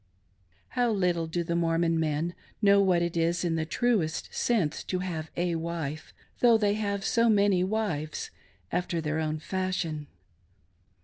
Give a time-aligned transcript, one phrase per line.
[0.69, 4.97] How little do the Mormon men know what it is in the truest sense to
[4.97, 8.31] have a wife, though they have so many" wives"
[8.71, 10.07] after their own fashion.